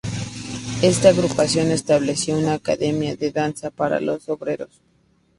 [0.81, 4.81] Esta agrupación estableció una academia de danza para los obreros.